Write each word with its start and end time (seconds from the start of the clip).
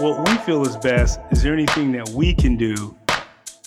what 0.00 0.28
we 0.28 0.36
feel 0.38 0.62
is 0.66 0.76
best. 0.76 1.18
Is 1.30 1.42
there 1.42 1.54
anything 1.54 1.92
that 1.92 2.08
we 2.10 2.34
can 2.34 2.56
do 2.56 2.96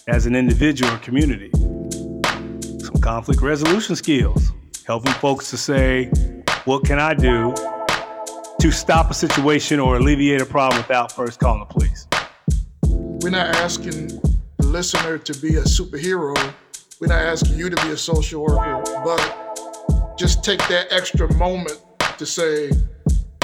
as 0.08 0.26
an 0.26 0.36
individual 0.36 0.94
or 0.94 0.98
community? 1.00 1.50
Some 2.80 3.02
conflict 3.02 3.42
resolution 3.42 3.96
skills, 3.96 4.52
helping 4.86 5.14
folks 5.14 5.50
to 5.50 5.58
say, 5.58 6.06
what 6.66 6.86
can 6.86 7.00
I 7.00 7.16
do 7.16 7.54
to 8.62 8.72
stop 8.72 9.10
a 9.10 9.14
situation 9.14 9.80
or 9.80 9.98
alleviate 9.98 10.42
a 10.42 10.46
problem 10.46 10.82
without 10.82 11.12
first 11.12 11.40
calling 11.40 11.62
the 11.62 11.66
police? 11.66 12.08
We're 12.84 13.32
not 13.32 13.56
asking 13.56 14.08
the 14.58 14.68
listener 14.68 15.18
to 15.18 15.34
be 15.40 15.56
a 15.56 15.64
superhero. 15.64 16.36
We're 17.00 17.08
not 17.08 17.24
asking 17.24 17.58
you 17.58 17.70
to 17.70 17.82
be 17.84 17.92
a 17.92 17.98
social 17.98 18.44
worker, 18.44 18.84
but 19.04 20.18
just 20.18 20.44
take 20.44 20.60
that 20.68 20.88
extra 20.92 21.34
moment 21.36 21.82
to 22.18 22.26
say, 22.26 22.70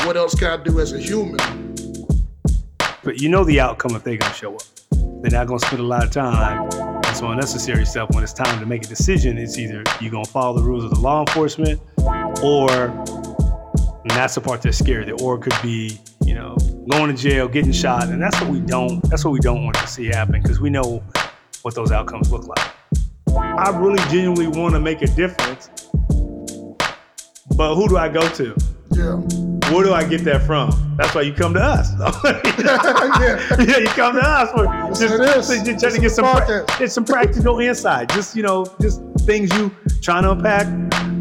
what 0.03 0.17
else 0.17 0.35
can 0.35 0.59
I 0.59 0.61
do 0.61 0.79
as 0.79 0.91
a 0.91 0.99
human? 0.99 1.64
But 3.05 3.21
you 3.21 3.29
know 3.29 3.43
the 3.43 3.59
outcome 3.59 3.95
if 3.95 4.03
they're 4.03 4.17
gonna 4.17 4.33
show 4.33 4.55
up. 4.55 4.63
They're 5.21 5.31
not 5.31 5.45
gonna 5.45 5.59
spend 5.59 5.79
a 5.79 5.85
lot 5.85 6.03
of 6.03 6.09
time 6.09 6.67
on 6.71 7.03
some 7.13 7.29
unnecessary 7.29 7.85
stuff. 7.85 8.09
When 8.09 8.23
it's 8.23 8.33
time 8.33 8.59
to 8.59 8.65
make 8.65 8.83
a 8.83 8.87
decision, 8.87 9.37
it's 9.37 9.59
either 9.59 9.83
you're 10.01 10.11
gonna 10.11 10.25
follow 10.25 10.57
the 10.57 10.63
rules 10.63 10.83
of 10.83 10.89
the 10.89 10.99
law 10.99 11.19
enforcement, 11.19 11.79
or 12.43 12.71
and 12.71 14.09
that's 14.09 14.33
the 14.33 14.41
part 14.41 14.63
that's 14.63 14.79
scary. 14.79 15.05
The 15.05 15.11
or 15.23 15.37
could 15.37 15.53
be, 15.61 15.99
you 16.25 16.33
know, 16.33 16.57
going 16.89 17.15
to 17.15 17.21
jail, 17.21 17.47
getting 17.47 17.71
shot, 17.71 18.09
and 18.09 18.19
that's 18.19 18.41
what 18.41 18.49
we 18.49 18.59
don't. 18.59 19.07
That's 19.07 19.23
what 19.23 19.31
we 19.31 19.39
don't 19.39 19.63
want 19.63 19.77
to 19.77 19.87
see 19.87 20.07
happen 20.07 20.41
because 20.41 20.59
we 20.59 20.71
know 20.71 21.03
what 21.61 21.75
those 21.75 21.91
outcomes 21.91 22.31
look 22.31 22.47
like. 22.47 22.71
I 23.37 23.69
really 23.77 24.03
genuinely 24.09 24.47
want 24.47 24.73
to 24.73 24.79
make 24.79 25.03
a 25.03 25.07
difference, 25.07 25.69
but 27.55 27.75
who 27.75 27.87
do 27.87 27.97
I 27.97 28.09
go 28.09 28.27
to? 28.29 28.55
Yeah. 28.91 29.54
Where 29.73 29.83
do 29.83 29.93
I 29.93 30.03
get 30.07 30.23
that 30.25 30.43
from? 30.43 30.69
That's 30.97 31.13
why 31.15 31.21
you 31.21 31.33
come 31.33 31.53
to 31.55 31.59
us. 31.61 31.91
yeah. 32.23 33.63
yeah, 33.63 33.77
you 33.79 33.87
come 33.87 34.13
to 34.15 34.21
us 34.21 34.51
for 34.51 34.65
Yes, 34.65 34.99
just, 34.99 35.13
it 35.13 35.21
is. 35.21 35.47
just, 35.47 35.65
just 35.65 35.79
trying 35.81 35.93
to 35.95 36.01
get 36.01 36.11
some 36.11 36.25
pra- 36.25 36.65
get 36.79 36.91
some 36.91 37.03
practical 37.05 37.59
insight. 37.59 38.09
Just 38.09 38.35
you 38.35 38.43
know, 38.43 38.65
just 38.79 39.01
things 39.21 39.51
you 39.57 39.71
trying 40.01 40.23
to 40.23 40.31
unpack 40.31 40.67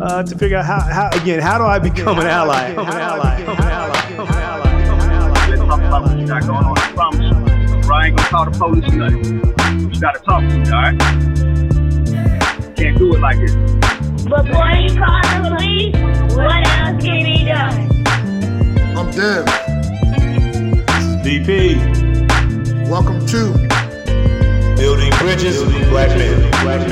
uh, 0.00 0.22
to 0.22 0.36
figure 0.38 0.58
out 0.58 0.66
how, 0.66 0.80
how 0.80 1.08
again 1.20 1.40
how 1.40 1.56
do 1.58 1.64
I 1.64 1.78
become 1.78 2.18
an 2.18 2.26
ally? 2.26 2.70
Become 2.70 2.88
an 2.88 2.96
ally. 2.98 3.38
Become 3.40 3.56
an 3.58 3.64
ally. 3.64 4.08
Become 4.08 4.28
an 4.28 4.34
ally. 4.34 4.80
Become 4.80 5.00
an 5.00 5.10
ally. 5.10 5.48
Let's 5.48 5.60
talk 5.62 5.80
about 5.80 6.02
what 6.04 6.18
you 6.18 6.26
got 6.26 6.42
going 6.42 6.64
on. 6.64 6.78
I 6.78 6.92
promise 6.92 7.20
you. 7.24 7.82
Bro, 7.82 7.96
I 7.96 8.06
ain't 8.06 8.16
gonna 8.16 8.28
call 8.28 8.44
the 8.44 8.50
police 8.58 8.92
or 8.92 8.96
nothing. 8.96 9.90
You 9.94 10.00
gotta 10.00 10.18
talk 10.20 10.40
to 10.42 10.58
me, 10.58 10.70
alright? 10.70 10.98
Can't 12.76 12.98
do 12.98 13.14
it 13.14 13.20
like 13.20 13.38
this. 13.38 13.54
Before 14.24 14.70
you 14.70 14.90
call 14.98 15.20
the 15.22 15.56
police, 15.58 15.94
what 16.36 16.66
else 16.66 16.66
can 16.66 16.93
be 16.93 16.93
done? 16.93 16.93
I'm 19.24 19.46
BP. 21.24 21.80
Welcome 22.90 23.24
to 23.28 23.54
Building 24.76 25.10
bridges, 25.18 25.62
men. 26.18 26.50
Black 26.62 26.82
men. 26.82 26.83